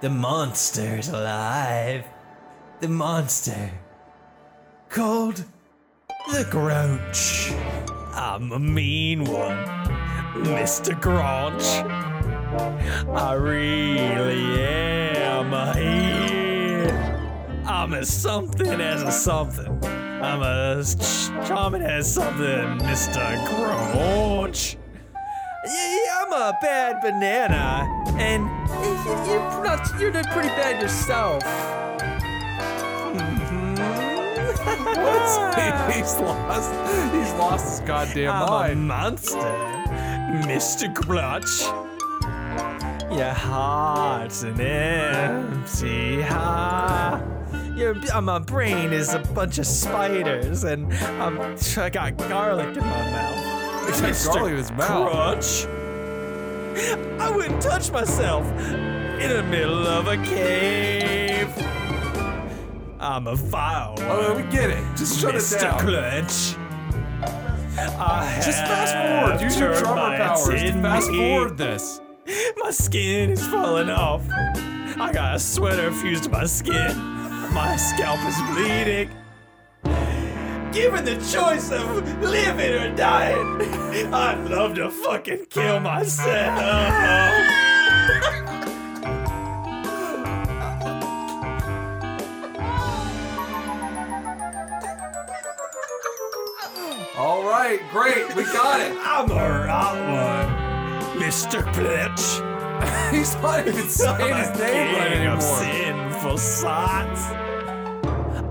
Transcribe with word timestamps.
The 0.00 0.08
monster's 0.08 1.08
alive. 1.08 2.06
The 2.78 2.86
monster. 2.86 3.72
Called 4.88 5.44
the 6.30 6.46
Grouch. 6.48 7.52
I'm 8.14 8.52
a 8.52 8.60
mean 8.60 9.24
one, 9.24 9.56
Mr. 10.44 10.98
Grouch. 11.00 11.64
I 13.10 13.32
really 13.32 14.62
am 15.16 15.52
a 15.52 15.74
heel. 15.74 16.94
I'm 17.66 17.92
as 17.92 18.08
something 18.08 18.80
as 18.80 19.02
a 19.02 19.10
something. 19.10 19.84
I'm 19.84 20.42
as 20.44 21.28
charming 21.44 21.82
as 21.82 22.14
something, 22.14 22.78
Mr. 22.86 23.36
Grouch. 23.48 24.76
Yeah, 25.66 26.24
I'm 26.24 26.32
a 26.32 26.56
bad 26.62 27.00
banana, 27.02 27.84
and 28.16 28.57
you're 29.26 29.64
not, 29.64 30.00
you're 30.00 30.10
doing 30.10 30.24
pretty 30.26 30.48
bad 30.48 30.82
yourself. 30.82 31.42
What? 34.98 35.94
he's 35.94 36.16
lost. 36.16 36.70
He's 37.14 37.32
lost 37.34 37.70
his 37.70 37.80
goddamn 37.86 38.32
I'm 38.32 38.72
a 38.72 38.74
monster, 38.74 39.38
Mr. 40.46 40.94
Clutch. 40.94 41.62
Your 43.16 43.32
heart's 43.32 44.42
an 44.42 44.60
empty 44.60 46.20
heart. 46.20 47.22
Your, 47.76 47.94
uh, 48.12 48.20
my 48.20 48.38
brain 48.38 48.92
is 48.92 49.14
a 49.14 49.20
bunch 49.20 49.58
of 49.58 49.66
spiders, 49.66 50.64
and 50.64 50.92
I'm, 50.92 51.56
I 51.76 51.90
got 51.90 52.16
garlic 52.16 52.76
in 52.76 52.82
my 52.82 53.10
mouth. 53.10 54.04
He's 54.04 54.26
garlic 54.26 54.52
in 54.52 54.58
his 54.58 54.72
mouth. 54.72 55.10
Crunch. 55.10 55.87
I 57.20 57.32
wouldn't 57.34 57.60
touch 57.62 57.90
myself 57.90 58.46
in 58.60 59.30
the 59.30 59.42
middle 59.42 59.86
of 59.86 60.06
a 60.08 60.16
cave. 60.24 61.52
I'm 63.00 63.26
a 63.26 63.34
vile 63.36 63.94
one. 63.94 64.06
Oh, 64.08 64.34
we 64.36 64.42
get 64.50 64.70
it. 64.70 64.84
Just 64.96 65.20
shut 65.20 65.34
Mr. 65.34 65.56
it 65.56 65.60
down. 65.60 65.80
Clutch. 65.80 66.56
I 67.78 68.40
Just 68.44 68.58
fast 68.58 68.94
forward. 68.94 69.40
Use 69.40 69.58
your 69.58 69.74
drummer 69.78 70.16
powers 70.16 70.48
to 70.48 70.72
fast 70.82 71.10
me. 71.10 71.16
forward 71.18 71.56
this. 71.56 72.00
My 72.58 72.70
skin 72.70 73.30
is 73.30 73.46
falling 73.46 73.88
off. 73.88 74.22
I 74.30 75.10
got 75.12 75.36
a 75.36 75.38
sweater 75.38 75.92
fused 75.92 76.24
to 76.24 76.30
my 76.30 76.44
skin. 76.44 76.96
My 77.52 77.76
scalp 77.76 78.20
is 78.26 78.36
bleeding. 78.52 79.10
Given 80.72 81.04
the 81.04 81.16
choice 81.32 81.70
of 81.72 82.20
living 82.22 82.74
or 82.74 82.94
dying, 82.94 83.60
I'd 84.14 84.48
love 84.48 84.74
to 84.76 84.90
fucking 84.90 85.46
kill 85.50 85.80
myself. 85.80 86.58
All 97.16 97.42
right, 97.42 97.80
great. 97.90 98.34
We 98.36 98.44
got 98.44 98.80
it. 98.80 98.96
I'm 99.00 99.30
a 99.30 99.34
right 99.34 99.98
one, 100.12 101.20
Mr. 101.20 101.62
Glitch. 101.74 102.44
He's 103.12 103.34
not 103.36 103.66
even 103.66 103.88
saying 103.88 104.36
his 104.36 104.58
name 104.60 104.94
right 104.94 105.12
King 105.12 105.26
of 105.26 105.40
anymore. 105.40 105.58
sinful 105.58 106.38
sights. 106.38 107.22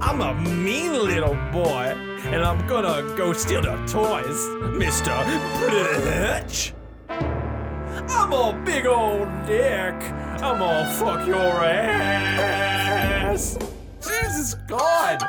I'm 0.00 0.20
a 0.22 0.34
mean 0.34 0.92
little 1.04 1.34
boy, 1.52 1.94
and 2.24 2.42
I'm 2.42 2.66
gonna 2.66 3.02
go 3.16 3.32
steal 3.32 3.62
the 3.62 3.76
toys, 3.86 4.38
Mr. 4.80 5.14
Blitch. 5.58 6.72
I'm 7.08 8.32
a 8.32 8.52
big 8.64 8.86
old 8.86 9.28
dick. 9.46 9.94
I'm 10.42 10.58
gonna 10.58 10.86
fuck 10.98 11.26
your 11.26 11.64
ass. 11.64 13.58
Jesus 14.02 14.54
God. 14.66 15.22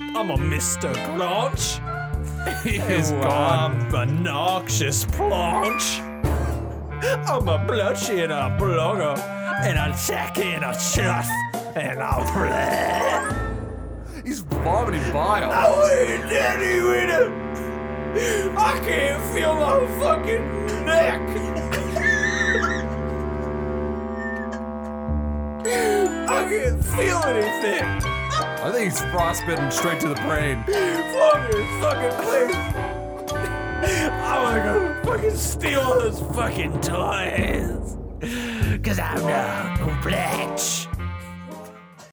I'm 0.00 0.30
a 0.30 0.36
Mr. 0.36 0.92
Glunch. 1.06 1.80
He 2.62 2.76
is 2.76 3.12
Oh, 3.12 3.22
gone. 3.22 3.80
I'm 3.92 3.94
a 3.94 4.06
noxious 4.06 5.04
plunge. 5.04 6.00
I'm 7.02 7.48
a 7.48 7.58
blushy 7.66 8.22
and 8.24 8.32
a 8.32 8.50
blogger, 8.58 9.18
and 9.64 9.78
a 9.78 9.92
tacky 9.96 10.52
and 10.52 10.64
a 10.64 10.72
chuff, 10.74 11.28
and 11.74 11.98
a 11.98 12.24
bleh. 12.32 13.19
He's 14.30 14.42
vomiting 14.42 15.12
bile. 15.12 15.50
I 15.50 15.68
went 15.76 16.30
daddy 16.30 16.80
with 16.80 17.10
him. 17.10 18.56
I 18.56 18.78
can't 18.78 19.20
feel 19.34 19.54
my 19.56 19.84
fucking 19.98 20.66
neck. 20.86 21.20
I 26.28 26.44
can't 26.48 26.84
feel 26.84 27.18
anything. 27.24 27.82
I 27.82 28.70
think 28.70 28.92
he's 28.92 29.00
frostbitten 29.00 29.68
straight 29.72 29.98
to 29.98 30.10
the 30.10 30.14
brain. 30.14 30.62
Fucking 30.62 31.80
fucking 31.80 32.16
place. 32.22 32.54
I 34.12 34.38
wanna 34.44 34.62
go 34.62 35.10
fucking 35.10 35.36
steal 35.36 35.82
those 35.98 36.20
fucking 36.36 36.80
toys. 36.82 37.96
Cause 38.84 39.00
I'm 39.00 39.22
the 39.22 39.90
Glitch. 40.02 40.89